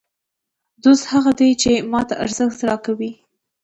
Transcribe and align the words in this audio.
دوست 0.83 1.03
هغه 1.11 1.31
دئ، 1.39 1.49
چي 1.61 1.73
ما 1.91 2.01
ته 2.09 2.15
ارزښت 2.23 2.59
راکوي. 2.67 3.11